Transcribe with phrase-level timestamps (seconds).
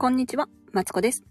[0.00, 1.24] こんにちは、マツコです。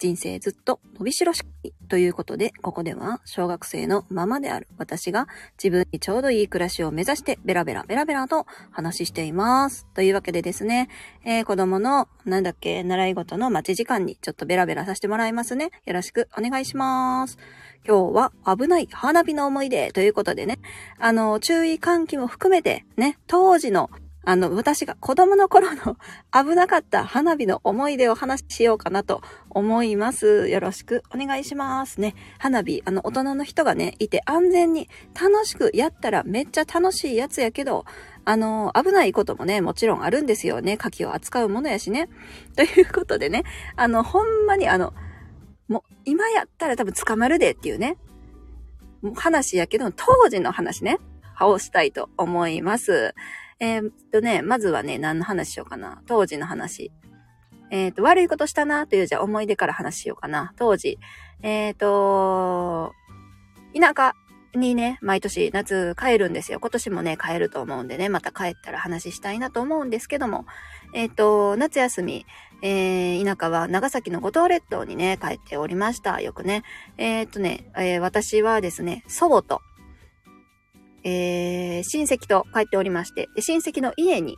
[0.00, 1.42] 人生ずっと伸びしろし
[1.88, 5.28] ということで、ここでは小学生のままである私が
[5.62, 9.86] 自分にちょうどいい暮らしを目指してベラベラベラベラと話しています。
[9.94, 10.88] というわけでですね、
[11.24, 15.70] えー、子供のなんだっけ、習い事の待ち時間にちょっとベラベラさせてもらいますね。
[15.86, 17.38] よろしくお願いします。
[17.86, 20.58] 今日は危ない花火の思い出ということでね、
[20.98, 23.88] あの、注意喚起も含めてね、当時の
[24.24, 25.96] あの、私が子供の頃の
[26.32, 30.48] 危なかった花火の思い出を話しようかなと思います。
[30.48, 32.14] よろしくお願いしますね。
[32.38, 34.88] 花火、あの、大人の人がね、いて安全に
[35.20, 37.84] 楽しくやったらめっちゃ楽しいやつやけど、
[38.26, 40.76] あの、危ないこともね、もちろんあるんですよね。
[40.76, 42.08] 火器を扱うものやしね。
[42.56, 43.44] ということでね、
[43.76, 44.92] あの、ほんまにあの、
[45.68, 47.96] もう、今やったら多分捕まるでっていうね、
[49.16, 50.98] 話やけど、当時の話ね、
[51.40, 53.14] をしたいと思います。
[53.60, 56.02] えー、っとね、まずはね、何の話しようかな。
[56.06, 56.90] 当時の話。
[57.70, 60.52] えー、っと、悪いことしたなというじゃあ思い出から話しようかな。
[60.56, 60.98] 当時。
[61.42, 62.92] えー、っと、
[63.78, 64.14] 田舎
[64.58, 66.58] にね、毎年夏帰るんですよ。
[66.58, 70.46] 今年もね、帰ると思うんでね、また帰ったら話したいなと思うんですけども。
[70.94, 72.26] えっと、夏休み、
[72.62, 76.20] えー、田舎は長崎の五島列島にね、帰っておりました。
[76.20, 76.64] よくね。
[76.96, 79.60] えっとね、えー、私はですね、祖母と、
[81.04, 84.36] えー、親戚と帰っておりまして、で親戚の家に、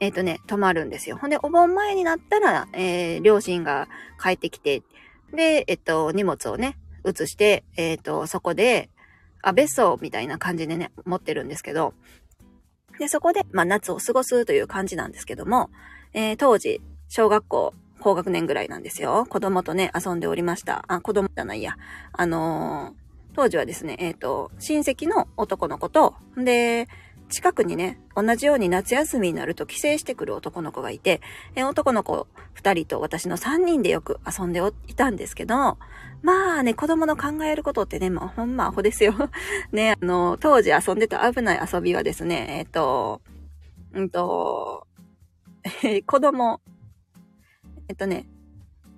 [0.00, 1.16] えっ、ー、とね、泊まるんですよ。
[1.16, 3.88] ほんで、お盆前になったら、えー、両親が
[4.22, 4.82] 帰ってきて、
[5.34, 8.88] で、えっ、と、荷物をね、移して、えっ、と、そこで、
[9.42, 11.94] あ、別荘みたいな感じでね、持ってるんですけど、
[12.98, 15.70] で、そこで、まあ、夏を過ごすという感じなんですけども、
[16.12, 19.26] え当時、小学校、高学年ぐらいなんですよ。
[19.28, 20.84] 子供とね、遊んでおりました。
[20.88, 21.76] あ、子供じゃないや。
[22.12, 22.94] あの
[23.34, 26.88] 当時はですね、えっ、ー、と、親戚の男の子と、で、
[27.30, 31.20] 近くにね、同じように夏休みになると帰省してくる男の子がいて、
[31.54, 35.78] え、男の子二人と私の三人でよく遊んでいたんですけど、
[36.22, 39.14] まあね、子供の考えることってね、もうほんまアホですよ。
[39.72, 43.22] ね、あの、当時遊んでた危ない遊びはですね、えっ、ー、と、
[43.92, 44.86] うんと、
[45.64, 46.60] えー、子供、
[47.88, 48.26] えっとね、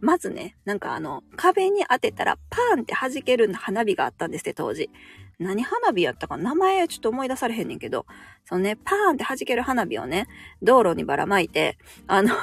[0.03, 4.91] まずね、なんかあの、壁に当てたらパーンって弾ける花火があったんですって、当時。
[5.39, 8.05] 何花火やったか名前ちょっと思い出されへんねんけど、
[8.45, 10.27] そのね、パーンって弾ける花火をね、
[10.61, 12.35] 道路にばらまいて、あの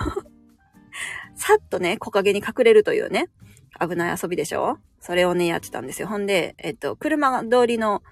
[1.35, 3.29] さっとね、木陰に隠れるというね、
[3.79, 4.79] 危ない遊びでしょ？
[5.01, 6.07] それをね、やってたんですよ。
[6.07, 8.03] ほんで、えっと、車通りの、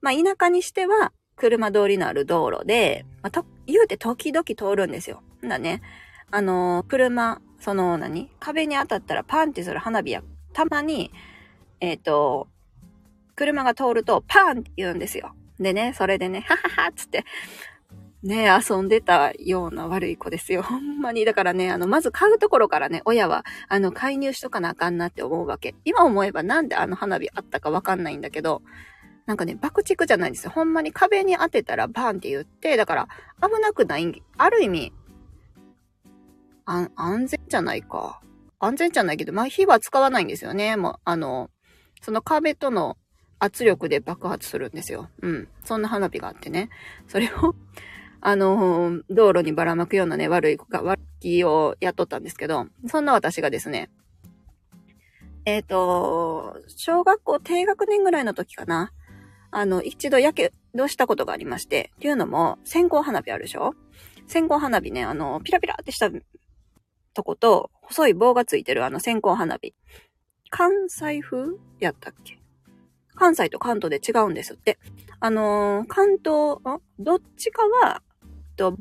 [0.00, 5.22] まあ、田舎にしては、車通りのある道路で、まあ、と、言うて時々通るんですよ。
[5.44, 5.82] んだね、
[6.30, 8.30] あのー、車、その何？
[8.40, 10.22] 壁に当たったらパンってする花火や、
[10.52, 11.12] たまに、
[11.80, 12.48] えっ、ー、と、
[13.34, 15.34] 車が通るとパンって言うんですよ。
[15.60, 17.24] でね、それでね、はははっつって、
[18.22, 20.62] ね、遊んでたような悪い子ですよ。
[20.64, 21.24] ほんまに。
[21.24, 25.74] だからね、あの、まず買うところからね、親は、あの、介入しとかなあかんなって思うわけ。
[25.84, 28.62] 今思えばなんであの花火あったかわかんないんだけど、
[29.26, 30.50] なんかね、爆竹じゃないんですよ。
[30.50, 33.08] ほんまに壁に当てたらバンって言って、だから
[33.42, 34.92] 危なくない、ある意味、
[36.66, 38.20] あ安全じゃないか。
[38.58, 40.76] 安全じゃないけど、まあ、火は使わないんですよね。
[40.76, 41.50] もう、あの、
[42.02, 42.96] その壁との
[43.38, 45.08] 圧力で爆発するんですよ。
[45.22, 45.48] うん。
[45.64, 46.70] そんな花火があってね。
[47.06, 47.54] それを、
[48.20, 53.90] あの、道路にばらまくようなね、悪い、悪気を雇ったんですけど、そんな私がですね、
[55.44, 58.92] えっ、ー、と、小学校低学年ぐらいの時かな。
[59.52, 63.74] あの、一度やけどしたことがありまして、っていうのも、線香花火あるでしょ？
[64.26, 66.10] 線香花火ね、あの、ピラピラってした
[67.16, 69.74] とこと、細い棒がついてるあの線香花火。
[70.50, 71.58] 関西風？
[71.80, 72.38] やったっけ？
[73.14, 74.78] 関西と関東で違うんですって。
[75.18, 76.58] あのー、関東、
[76.98, 78.02] どっちかは、
[78.56, 78.76] と、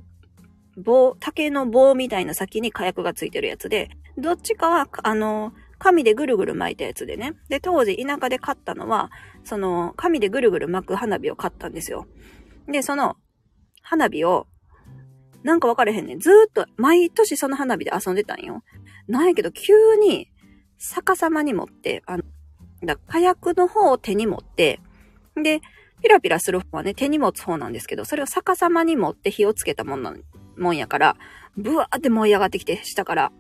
[0.76, 7.36] 棒、竹の棒みたいな先に火薬がついてるやつで、どっちかは、あのー、紙でぐるぐる巻いたやつでね。
[7.48, 9.12] で、当時田舎で買ったのは、
[9.46, 12.06] その、紙でぐるぐる巻く花火を買ったんですよ。
[12.68, 13.16] で、その、
[13.82, 14.48] 花火を、
[15.46, 16.20] なんか分かれへんねん。
[16.20, 18.64] ずーっと毎年その花火で遊んでたんよ。
[19.08, 20.32] なんやけど急に
[20.80, 22.24] 逆さまに持って、あの、
[22.84, 24.80] だ火薬の方を手に持って、
[25.36, 25.62] で、
[26.02, 30.16] ピラピラする方はね、手に持つ方なんですけど、それを逆さまに持って火をつけたもんな、
[30.58, 31.16] もんやから、
[31.56, 33.32] ブワーって燃え上がってきて、下から。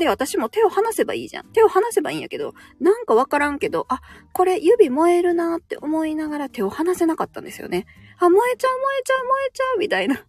[0.00, 1.46] で、私も手を離せばいいじゃん。
[1.52, 4.00] 手を離せばいいんやけど、なんかわからんけど、あ、
[4.32, 7.86] これ指燃えるなって思いながら手を離せなかったんですよね。
[8.18, 10.24] あ、燃えちゃう燃えちゃう燃えちゃうみたいな。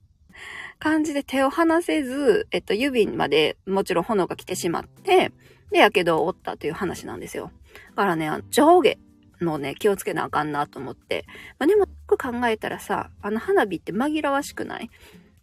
[0.80, 5.32] 感じで手を離せず、えっと、指までもちろん炎が来てしまって、
[5.72, 7.52] で、火傷を負ったという話なんですよ。
[7.96, 8.98] だからね、上下
[9.42, 11.26] のね、気をつけなあかんなと思って。
[11.60, 14.90] まあ、でも、よく考えたらさ、あの花火って紛らわしくない？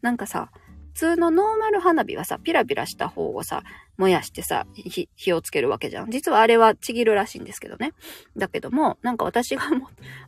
[0.01, 0.51] なんかさ、
[0.95, 3.63] 普通のノーマル花火はさ、ピラピラした方をさ、
[3.97, 6.11] 燃やしてさ、火、火をつけるわけじゃん。
[6.11, 7.93] 実はあれはちぎるらしいんですけどね。
[8.37, 9.65] だけども、なんか私が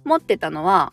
[0.05, 0.93] 持ってたのは、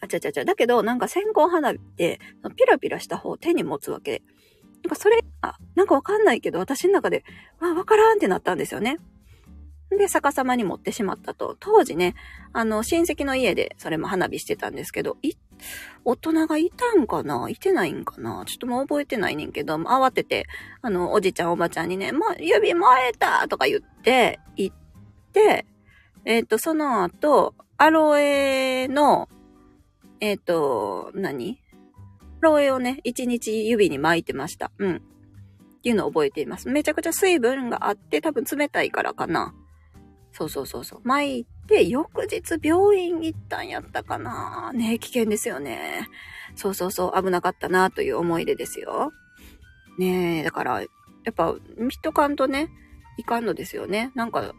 [0.00, 0.44] あちゃちゃちゃ。
[0.44, 2.20] だけど、なんか線香花火って、
[2.56, 4.22] ピラピラした方を手に持つわけ。
[4.82, 7.24] なんかそれ、あ、なんかわかんないけど、私の中で、
[7.60, 8.98] わ、わからんってなったんですよね。
[9.90, 11.56] で、逆さまに持ってしまったと。
[11.58, 12.14] 当時ね、
[12.52, 15.34] あの、親戚の家でそれも花火してたんですけど、い、
[16.04, 17.48] 大人がいたんかな？
[17.50, 18.44] いてないんかな？
[18.46, 20.46] ちょっともう覚えてないねんけど、慌てて、
[20.80, 24.76] あの、おじちゃんおばちゃんにね、ま、指燃えたとか言って、行っ
[25.32, 25.66] て、
[26.24, 29.28] えっ、ー、と、その後、アロエの、
[30.20, 31.60] えっ、ー、と、何？
[32.42, 34.70] アロエをね、一日指に巻いてました。
[34.78, 34.96] うん。
[34.96, 35.00] っ
[35.82, 36.68] ていうのを覚えています。
[36.68, 39.54] めちゃくちゃ水分があって、多分冷たいからかな。
[40.32, 41.00] そうそうそうそう。
[41.04, 44.72] 巻いて、翌日病院行ったんやったかな。
[44.74, 46.08] ね危険ですよね。
[46.54, 49.12] そうそうそう、危なかったなという思い出ですよ。
[49.98, 50.86] ねえ、だから、や
[51.30, 52.70] っぱ、見とかんとね、
[53.18, 54.12] いかんのですよね。
[54.14, 54.54] なんか、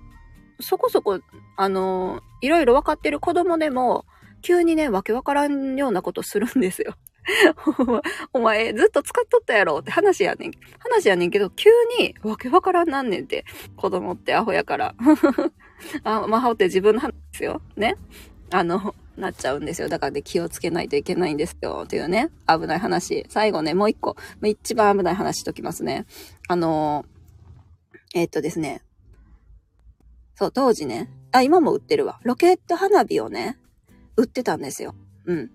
[0.59, 1.19] そこそこ、
[1.57, 4.05] あの、いろいろ分かってる子供でも、
[4.41, 6.95] 急にね、わけわからんようなことするんですよ。
[8.33, 10.51] お前ずっと使っとったやろって話やねん。
[10.79, 13.45] 話やねんけど、急にわけわからんなんねんって。
[13.75, 14.95] 子供ってアホやから。
[16.03, 17.61] あ、魔法って自分の話ですよ。
[17.75, 17.95] ね。
[18.51, 19.87] あの、なっちゃうんですよ。
[19.87, 21.83] だからね、気をつけないといけないんですよ。
[21.85, 23.25] っていうね、危ない話。
[23.29, 24.15] 最後ね、もう一個。
[24.43, 26.05] 一番危ない話しときますね。
[26.47, 27.05] あの
[28.13, 28.81] えー、っとですね。
[30.35, 31.09] そう、当時ね。
[31.31, 32.19] あ、今も売ってるわ。
[32.23, 33.57] ロケット花火をね、
[34.17, 34.95] 売ってたんですよ。
[35.25, 35.51] うん。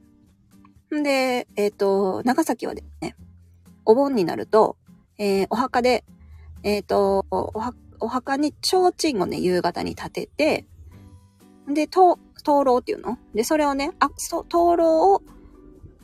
[0.94, 3.16] んで、えっ、ー、と、長崎はですね、
[3.84, 4.76] お盆になると、
[5.18, 6.04] えー、お墓で、
[6.62, 10.66] えっ、ー、と、お墓に提灯をね、夕方に立てて、
[11.68, 13.18] で、灯、灯籠っていうの？
[13.34, 15.22] で、それをね、あ、そう、灯籠を、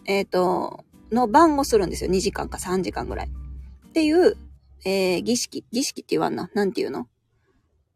[0.07, 2.11] えっ、と、の番をするんですよ。
[2.11, 3.29] 2時間か3時間ぐらい。
[3.29, 4.37] っていう、
[4.85, 6.51] え、儀式、儀式って言わんな。
[6.55, 7.07] なんていうの？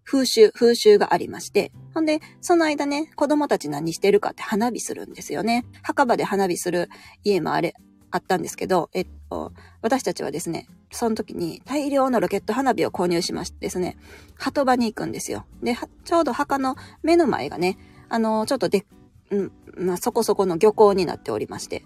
[0.06, 5.66] 風習、風習がありまして、ほんで、その間ね、子供たち何してるかって花火するんですよね。
[5.82, 6.88] 墓場で花火する
[7.24, 7.74] 家もあれ、
[8.10, 13.98] あったんですけど、えっと、私たちはですね、その時に大量のロケット花火を購入しましてですね、
[14.36, 15.44] 鳩場に行くんですよ。
[15.62, 17.76] で、ちょうど墓の目の前がね、
[18.08, 18.86] あの、ちょっとで、
[19.30, 21.82] うん、まあ、そこそこの漁港になっておりまして、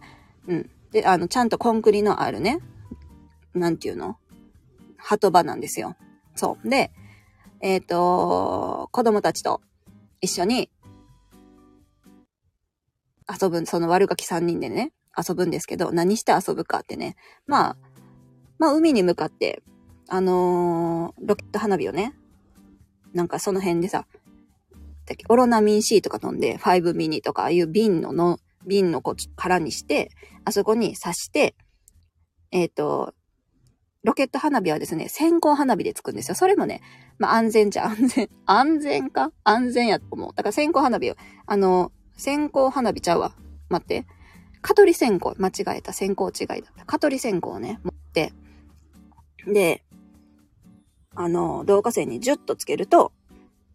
[0.46, 0.70] うん。
[0.92, 2.60] で、あの、ちゃんとコンクリのあるね、
[3.54, 4.18] なんていうの？
[4.98, 5.96] 鳩場なんですよ。
[6.34, 6.68] そう。
[6.68, 6.92] で、
[7.60, 9.60] えっ、ー、と、子供たちと
[10.20, 10.70] 一緒に
[13.28, 17.16] 遊ぶ、その悪ガキ3人でね、遊ぶんですけど、何して遊ぶかってね。
[17.46, 17.76] まあ、
[18.58, 19.62] まあ海に向かって、
[20.08, 22.14] あのー、ロケット花火をね、
[23.12, 24.06] なんかその辺でさ、
[25.28, 30.10] オロナミン C とか飛んで、5ミニとか、ああいう瓶のの、瓶のこう空にして、
[30.44, 31.56] あそこに刺して、
[32.52, 33.14] えっ、ー、と、
[34.02, 36.34] ロケット花火はですね、線香花火でつくんですよ。
[36.34, 36.80] それもね、
[37.18, 39.32] まあ安全じゃ安全、安全か？
[39.44, 40.32] 安全やと思う。
[40.34, 41.16] だから線香花火を、
[41.46, 43.34] あの、線香花火ちゃうわ。
[43.68, 44.06] 待って。
[44.62, 45.92] 蚊取り線香、間違えた。
[45.92, 46.84] 線香違いだった。
[46.86, 48.32] 蚊取り線香をね、持って、
[49.46, 49.84] で、
[51.14, 53.12] あの、導火線にジュッとつけると、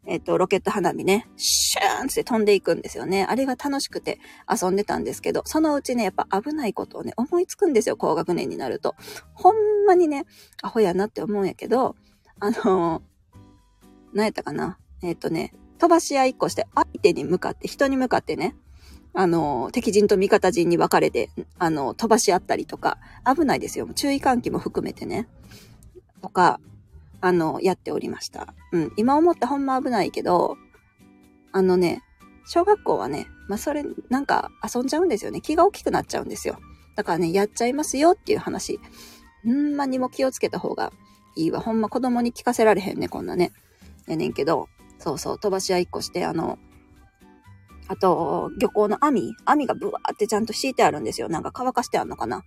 [0.07, 3.25] えっ、と、ロケット花火ね、シューンって飛んでいくんですよね。
[3.28, 4.19] あれが楽しくて
[4.50, 8.96] 遊んでたんですけど、そのうちね、やっぱ危ないことをね、思いつくんですよ、高学年になると。
[9.34, 9.56] ほん
[9.88, 10.25] まにね、
[10.62, 11.96] アホやなって思うんやけど、
[12.39, 13.01] あのー、
[14.13, 18.56] 何やったかなえっ、とね、飛ばし合いっこして、相手に向かって、人に向かってね、
[19.13, 23.88] あの、敵陣と味方陣に分かれて、あの、飛ばし合ったりとか、危ないですよ。
[23.96, 25.27] 注意喚起も含めてね。
[26.22, 26.60] とか、
[27.25, 28.53] あの、やっておりました。
[28.72, 28.94] うん。
[28.98, 30.58] 今思ったほんま危ないけど、
[31.51, 32.03] あのね、
[32.46, 35.41] 小学校はね、まあ、それ、なんか遊んじゃうんですよね。
[35.41, 36.60] 気が大きくなっちゃうんですよ。
[36.96, 38.79] だからね、やっちゃいますよっていう話。
[39.44, 40.91] ほんまにも気をつけた方が
[41.36, 41.62] いいわ。
[41.62, 43.53] ほんま子供に聞かせられへんね、こんなね。
[44.05, 46.60] やねんけど、そうそう、飛ばし屋一個して、あの、
[47.88, 51.27] あと、漁港の網網がブワーってちゃんと敷いてあるんですよ。
[51.27, 52.44] なんか乾かしてあんのかな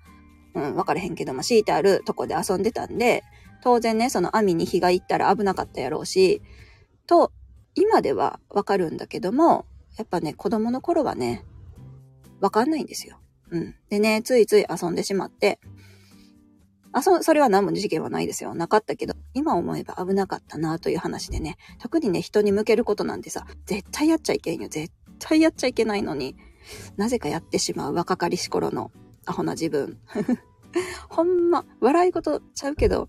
[0.54, 3.24] うん、わかれへんけども、敷いてあるとこで遊んでたんで、
[3.62, 6.42] 当然ね、その網に火が行ったら危なかったやろうし、
[7.06, 7.32] と、
[7.74, 11.44] 今ではわかるんだけども、やっぱね、子供の頃はね、
[12.40, 13.18] わかんないんですよ。
[13.50, 13.74] うん。
[13.88, 15.58] でね、ついつい遊んでしまって、
[16.92, 18.54] あ、そ、それは何も事件はないですよ。
[18.54, 24.68] なかったけど、今思えば危なかったなという話でね、特にね、人に向けることなんてさ、絶対やっちゃいけんよ。
[24.68, 26.36] 絶対やっちゃいけないのに、
[26.96, 28.90] なぜかやってしまう若かりし頃の
[29.26, 29.98] アホな自分。
[31.08, 33.08] ほんま、笑い事ちゃうけど、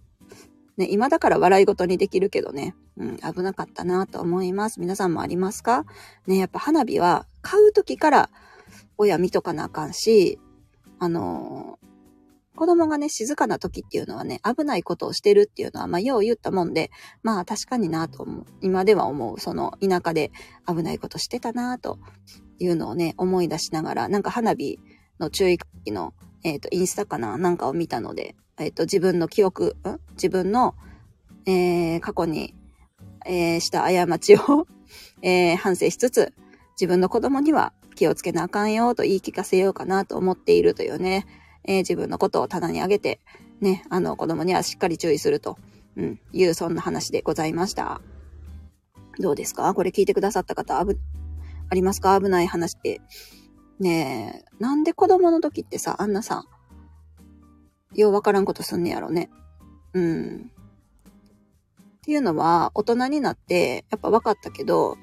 [0.80, 4.80] ね、今だから笑い事にできるけどね、うん、危なかったなと思います。
[4.80, 5.86] 皆さんもありますか？
[6.26, 8.30] ね、やっぱ花火は買う時から
[8.98, 10.40] 親見とかなあかんし、
[10.98, 16.92] あのー、子供がね、静かな時っていうのはね、危ないことをしてるっていうのは、まあ、よう言ったもんで、
[17.24, 18.46] まあ、確かになと思う。
[18.62, 19.40] 今では思う。
[19.40, 20.32] その、田舎で
[20.68, 22.00] 危ないことしてたなと
[22.58, 24.78] いうのをね、思い出しながら、なんか花火
[25.20, 27.38] の注意書きの、えっ、ー、と、インスタかな？
[27.38, 30.00] なんかを見たので、えっ、と、自分の記憶、ん？
[30.12, 30.76] 自分の、
[31.46, 32.54] えー、過去に、
[33.26, 34.68] えー、した過ちを
[35.22, 36.34] えー、反省しつつ、
[36.72, 41.26] 自分の子供には気をつけなあかんよと言い聞かせようかなと思っているというね、
[41.66, 43.20] えー、自分のことを棚に上げて、
[43.62, 45.58] ね、あの子供にはしっかり注意すると、
[45.98, 48.02] うん、いうそんな話でございました。
[49.20, 49.74] どうですか？
[49.74, 50.98] これ聞いてくださった方、あぶ、
[51.70, 52.20] ありますか？
[52.20, 53.02] 危ない話って。
[53.80, 56.46] ねえ、なんで子供の時ってさ、あんなさ、
[57.96, 59.30] ようわからんことすんねやろね。
[59.94, 60.52] うん。
[61.98, 64.98] っていうのは、大人になって、やっぱ分かったけど、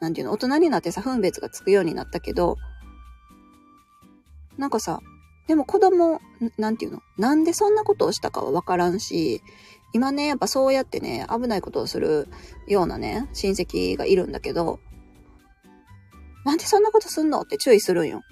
[0.00, 2.56] なんていうの、大人になってさ、分別がつくようになったけど、
[4.56, 5.00] なんかさ、
[5.46, 6.20] でも子供、
[6.58, 9.42] なんていうの、なんでそんなことをしたかは分からんし、
[9.92, 12.28] 今ね、やっぱそうやってね、危ないことをする
[12.68, 14.78] ようなね、親戚がいるんだけど、
[16.44, 18.22] なんでそんなことすんのって注意するんよ。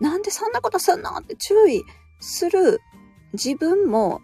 [0.00, 1.84] なんでそんなことすんのって注意
[2.20, 2.80] する
[3.32, 4.20] 自分も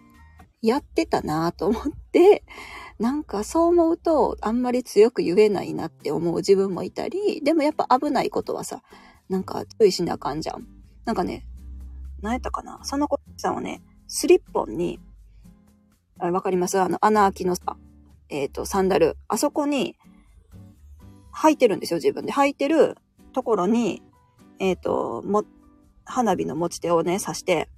[0.61, 2.43] やってたなと思って、
[2.99, 8.83] なんかそう思うとあんまり強く言えないなって思う自分もいたり、でもやっぱ危ないことはさ、
[9.29, 10.67] なんか注意しなあかんじゃん。
[11.05, 11.47] なんかね、
[12.21, 14.99] 何やったかなその子さんはね、スリッポンに、
[16.19, 16.79] わかります？
[16.79, 17.77] あの穴開きのさ、
[18.29, 19.17] えっ、ー、と、サンダル。
[19.27, 19.95] あそこに、
[21.33, 22.31] 履いてるんですよ、自分で。
[22.31, 22.97] 履いてる
[23.33, 24.03] ところに、
[24.59, 25.43] えっ、ー、と、も、
[26.11, 27.69] 花火の持ち手をね、刺して、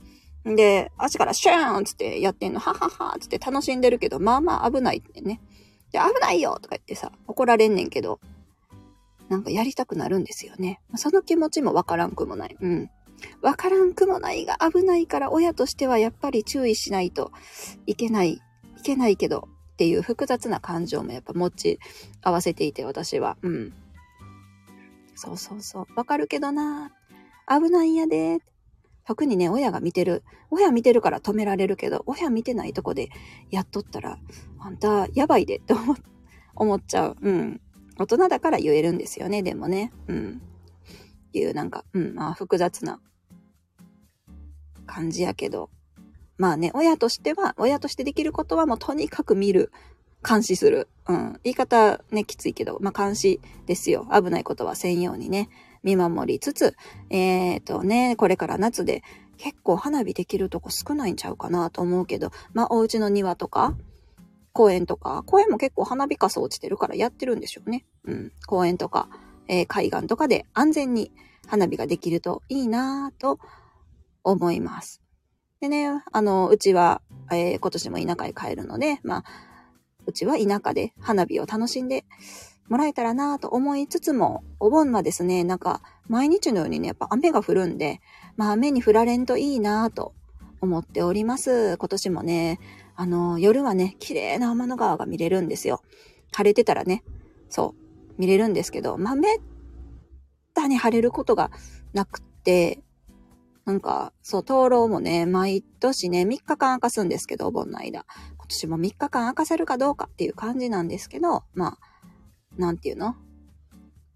[0.45, 5.39] で、足からシューンつってやってんの、はははつって楽しんでるけど、まあまあ危ないってね。
[5.91, 8.19] で、危ないよとか言ってさ、怒られんねんけど、
[9.29, 10.81] なんかやりたくなるんですよね。
[10.95, 12.57] その気持ちもわからんくもない。
[12.59, 12.89] うん。
[13.41, 17.31] わからんくもないが危ないから親としてはやっぱり注意しないと
[17.85, 18.41] いけない、い
[18.83, 21.79] けないけどっていう複雑な感情もやっぱ持ち
[22.21, 23.37] 合わせていて私は。
[23.41, 23.73] うん。
[25.15, 25.87] そうそうそう。
[25.95, 26.91] わかるけどな
[27.47, 28.39] 危ないんやで。
[29.05, 30.23] 特にね、親が見てる。
[30.49, 33.09] 親見てるから止められるけど、親見てないとこで
[33.51, 34.17] やっとったら、
[34.59, 35.73] あんたやばいでって
[36.55, 37.17] 思っちゃう。
[37.21, 37.61] うん。
[37.97, 39.91] 大人だから言えるんですよね、でもね。
[40.07, 40.41] うん。
[41.33, 42.99] いうなんか、うん、まあ複雑な
[44.85, 45.69] 感じやけど。
[46.37, 49.71] まあね、親としては、親としてできることはもうとにかく見る。
[50.27, 50.87] 監視する。
[51.07, 51.39] うん。
[51.43, 54.07] 言い方ね、きついけど、まあ監視ですよ。
[54.13, 55.49] 危ないことはせんようにね。
[55.83, 56.75] 見守りつつ、
[57.09, 59.03] えっ、ー、とね、これから夏で
[59.37, 63.75] 結構花火できるとこ少ないんちゃうかなと思うけど、まあお家の庭とか、
[64.53, 67.85] 公園とか、公園も結構花火かす落ちてるからやってるんでしょうね。
[68.05, 68.31] うん。
[68.45, 69.09] 公園とか、
[69.47, 71.11] えー、海岸とかで安全に
[71.47, 73.39] 花火ができるといいなぁと
[74.23, 75.01] 思います。
[75.59, 79.23] でね、あの、うちは、えー、今年も田舎へ帰るので、まあ、
[80.05, 82.05] うちは田舎で花火を楽しんで
[82.69, 88.01] もらえたらなぁと思いつつも、お盆はですね、なんか、毎日のようにね、やっぱ雨が降るんで、
[88.37, 90.13] まあ雨に降られんといいなぁと
[90.61, 91.77] 思っております。
[91.77, 92.59] 今年もね、
[92.95, 95.81] あの、夜はね、綺麗な天の川が見れるんですよ。
[96.35, 97.03] 晴れてたらね、
[97.49, 99.39] そう、見れるんですけど、まあめっ
[100.53, 101.51] たに晴れることが
[101.93, 102.81] なくて、
[103.65, 108.05] なんか、そう、灯籠もね、毎年ね、3日間明かすんですけど、お盆の間。
[108.37, 111.92] 今年も3日間明かせるかどうかっていう感じなんですけど、まあ、
[112.57, 113.15] なんていうの？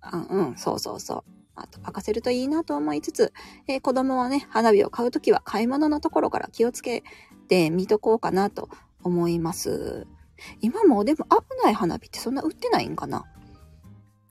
[0.01, 1.23] あうん、そうそうそう。
[1.55, 3.33] あと、明かせるといいなと思いつつ、
[3.67, 7.03] えー、子供はね、花火を買うときは買い物のところから気をつけ
[7.47, 8.69] て見とこうかなと
[9.03, 10.05] 思います。
[10.61, 13.25] 今もでも危ない花火ってそんな売ってないんかな？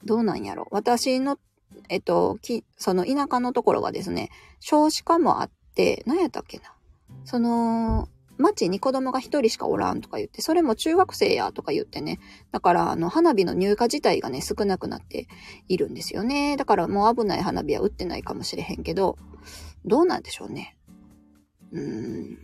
[0.04, 0.68] どうなんやろ？
[0.70, 1.36] 私の、
[1.88, 6.72] えっと、き、その田舎のところがですね、少子化もあって、何やったっけな？
[7.24, 12.18] その、町に子供が一人しかおらんとか言って、それも中学生やとか言ってね。
[12.52, 15.26] だから、あの、花火の入荷自体がね、少なくなって
[15.68, 16.56] いるんですよね。
[16.56, 19.16] だからもう危ない花火は売ってないかもしれへんけど、
[19.84, 20.76] どうなんでしょうね。
[21.72, 22.38] うーん。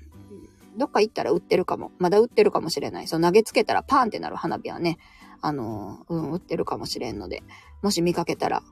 [0.77, 1.93] どっか行ったら売ってるかも。
[1.99, 3.09] まだ売ってるかもしれない。
[3.09, 4.99] そう、投げつけたらパーンってなる花火はね、
[5.43, 7.43] あの、うん、売ってるかもしれんので、
[7.83, 8.63] もし見かけたら、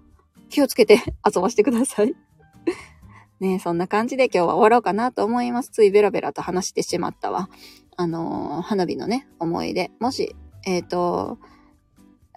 [0.48, 2.14] 気をつけて 遊ばしてください
[3.40, 5.70] ねそんな感じで今日は終わろうかなと思います。
[5.70, 7.48] ついベラベラと話してしまったわ。
[7.96, 9.90] あのー、花火のね、思い出。
[10.00, 11.38] もし、えっ、ー、と、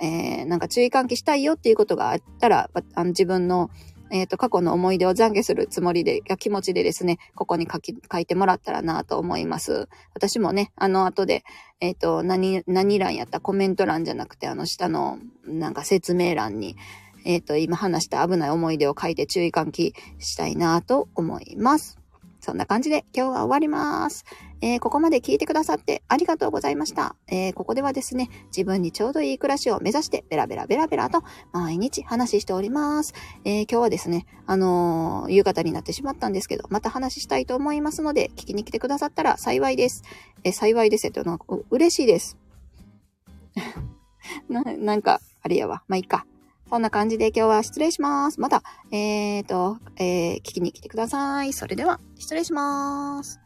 [0.02, 3.70] えー、なんか注意喚起したいよっていうことがあったら、あの自分の、
[4.12, 9.88] えっ、ー、と、過去の思い出を懺悔するつもりで、気持ちでですね、ここに書き、書いてもらったらなと思います。
[10.14, 11.44] 私もね、あの後で、
[11.80, 16.76] えっ、ー、と、何、何欄やったコメント欄じゃなくて、あの下の、なんか説明欄に、
[17.24, 22.04] えっ、ー、と、今話した危ない思い出を書いて注意喚起したいなと思います。
[22.44, 24.26] そんな感じで今日は終わります。
[24.60, 27.16] えー、ここまで聞いてくださってありがとうございました。
[27.28, 33.14] えー、ここではですね、自分にちょうどいい暮らしを目指してベラベラベラベラと毎日話しております。
[33.46, 40.04] えー、今日はですね、あの夕方になってしまったんですけど、また話したいと思いますので、聞きに来てくださったら幸いです。
[40.44, 41.14] え幸いですよ。
[41.16, 41.40] の
[41.70, 42.38] 嬉しいです。
[44.50, 45.84] な、なんか、あれやわ。
[45.88, 46.26] まあ、いいか。
[46.74, 48.42] こんな感じで今日は失礼します。
[48.42, 51.54] また、えっ、ー、と、えー、聞きに来てください。
[51.54, 53.43] それでは、失礼します。